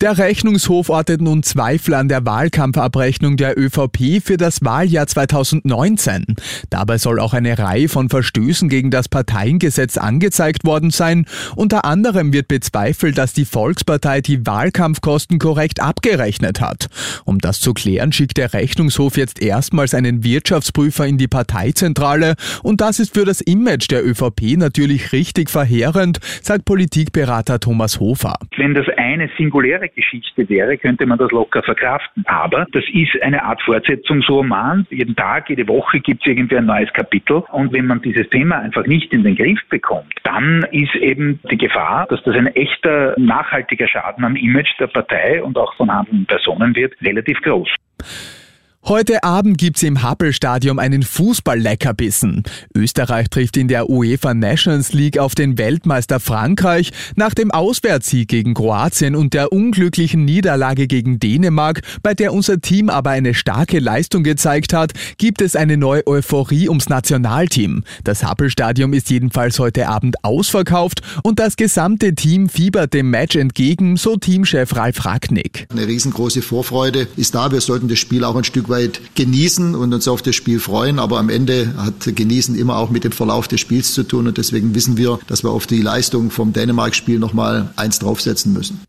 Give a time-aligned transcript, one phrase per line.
[0.00, 6.34] Der Rechnungshof ortet nun Zweifel an der Wahlkampfabrechnung der ÖVP für das Wahljahr 2019.
[6.68, 11.26] Dabei soll auch eine Reihe von Verstößen gegen das Parteiengesetz angezeigt worden sein.
[11.54, 16.88] Unter anderem wird bezweifelt, dass die Volkspartei die Wahlkampfkosten korrekt abgerechnet hat.
[17.24, 22.34] Um das zu klären, schickt der Rechnungshof jetzt erstmals einen Wirtschaftsprüfer in die Parteizentrale.
[22.64, 28.34] Und das ist für das Image der ÖVP natürlich richtig verheerend, sagt Politikberater Thomas Hofer.
[28.56, 32.24] Wenn das eine singuläre Geschichte wäre, könnte man das locker verkraften.
[32.26, 34.86] Aber das ist eine Art Fortsetzungsroman.
[34.90, 37.42] Jeden Tag, jede Woche gibt es irgendwie ein neues Kapitel.
[37.52, 41.58] Und wenn man dieses Thema einfach nicht in den Griff bekommt, dann ist eben die
[41.58, 46.26] Gefahr, dass das ein echter, nachhaltiger Schaden am Image der Partei und auch von handelnden
[46.26, 47.68] Personen wird, relativ groß.
[48.86, 52.42] Heute Abend gibt's im Happel-Stadion einen Fußball-Leckerbissen.
[52.74, 56.92] Österreich trifft in der UEFA Nations League auf den Weltmeister Frankreich.
[57.16, 62.90] Nach dem Auswärtssieg gegen Kroatien und der unglücklichen Niederlage gegen Dänemark, bei der unser Team
[62.90, 67.84] aber eine starke Leistung gezeigt hat, gibt es eine neue Euphorie ums Nationalteam.
[68.04, 73.96] Das Happel-Stadion ist jedenfalls heute Abend ausverkauft und das gesamte Team fiebert dem Match entgegen,
[73.96, 75.68] so Teamchef Ralf Ragnick.
[75.70, 77.50] Eine riesengroße Vorfreude ist da.
[77.50, 80.58] Wir sollten das Spiel auch ein Stück weit weit genießen und uns auf das Spiel
[80.58, 80.98] freuen.
[80.98, 84.26] Aber am Ende hat Genießen immer auch mit dem Verlauf des Spiels zu tun.
[84.26, 88.80] Und deswegen wissen wir, dass wir auf die Leistung vom Dänemark-Spiel nochmal eins draufsetzen müssen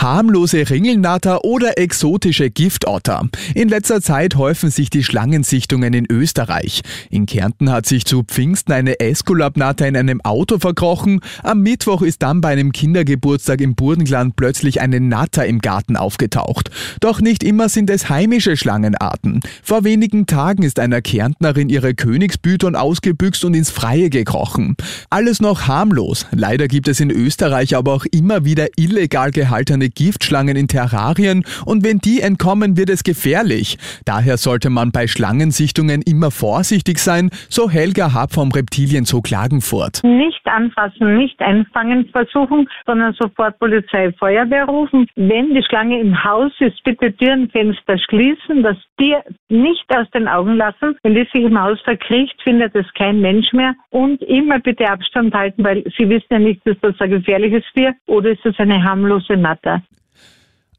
[0.00, 3.28] harmlose Ringelnatter oder exotische Giftotter.
[3.54, 6.80] In letzter Zeit häufen sich die Schlangensichtungen in Österreich.
[7.10, 11.20] In Kärnten hat sich zu Pfingsten eine Esculapnatter in einem Auto verkrochen.
[11.42, 16.70] Am Mittwoch ist dann bei einem Kindergeburtstag im Burgenland plötzlich eine Natter im Garten aufgetaucht.
[17.00, 19.40] Doch nicht immer sind es heimische Schlangenarten.
[19.62, 24.76] Vor wenigen Tagen ist einer Kärntnerin ihre Königsbütern ausgebüxt und ins Freie gekrochen.
[25.10, 26.26] Alles noch harmlos.
[26.32, 31.84] Leider gibt es in Österreich aber auch immer wieder illegal gehaltene Giftschlangen in Terrarien und
[31.84, 33.78] wenn die entkommen, wird es gefährlich.
[34.04, 40.02] Daher sollte man bei Schlangensichtungen immer vorsichtig sein, so Helga Hab vom Reptilienzoo Klagenfurt.
[40.04, 45.06] Nicht anfassen, nicht einfangen versuchen, sondern sofort Polizei, Feuerwehr rufen.
[45.16, 50.28] Wenn die Schlange im Haus ist, bitte Türen, Fenster schließen, das Tier nicht aus den
[50.28, 50.96] Augen lassen.
[51.02, 53.74] Wenn die sich im Haus verkriecht, findet es kein Mensch mehr.
[53.90, 57.94] Und immer bitte Abstand halten, weil Sie wissen ja nicht, ist das ein gefährliches Tier
[58.06, 59.79] oder ist das eine harmlose Natter.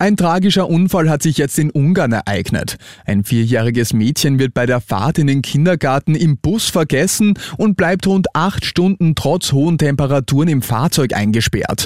[0.01, 2.77] Ein tragischer Unfall hat sich jetzt in Ungarn ereignet.
[3.05, 8.07] Ein vierjähriges Mädchen wird bei der Fahrt in den Kindergarten im Bus vergessen und bleibt
[8.07, 11.85] rund acht Stunden trotz hohen Temperaturen im Fahrzeug eingesperrt.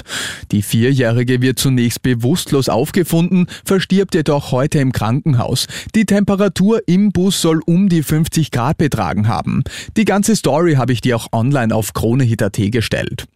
[0.50, 5.66] Die Vierjährige wird zunächst bewusstlos aufgefunden, verstirbt jedoch heute im Krankenhaus.
[5.94, 9.62] Die Temperatur im Bus soll um die 50 Grad betragen haben.
[9.98, 13.26] Die ganze Story habe ich dir auch online auf KroneHit.at gestellt.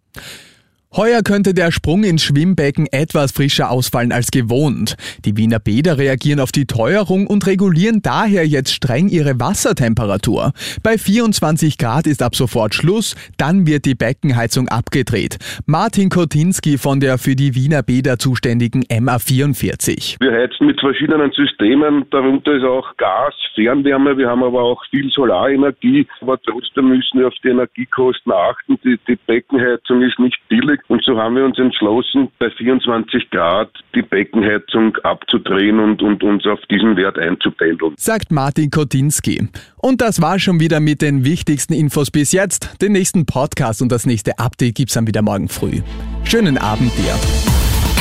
[0.96, 4.96] Heuer könnte der Sprung ins Schwimmbecken etwas frischer ausfallen als gewohnt.
[5.24, 10.50] Die Wiener Bäder reagieren auf die Teuerung und regulieren daher jetzt streng ihre Wassertemperatur.
[10.82, 15.38] Bei 24 Grad ist ab sofort Schluss, dann wird die Beckenheizung abgedreht.
[15.64, 20.16] Martin Kotinski von der für die Wiener Bäder zuständigen MA44.
[20.18, 25.08] Wir heizen mit verschiedenen Systemen, darunter ist auch Gas, Fernwärme, wir haben aber auch viel
[25.10, 28.76] Solarenergie, aber trotzdem müssen wir auf die Energiekosten achten.
[28.82, 33.70] Die, die Beckenheizung ist nicht billig und so haben wir uns entschlossen, bei 24 Grad
[33.94, 37.94] die Beckenheizung abzudrehen und, und uns auf diesen Wert einzupendeln.
[37.96, 39.48] Sagt Martin Kotinski.
[39.76, 42.82] Und das war schon wieder mit den wichtigsten Infos bis jetzt.
[42.82, 45.80] Den nächsten Podcast und das nächste Update gibt's dann wieder morgen früh.
[46.24, 47.14] Schönen Abend dir.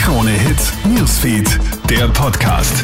[0.01, 2.83] Krone Hits, Newsfeed, der Podcast.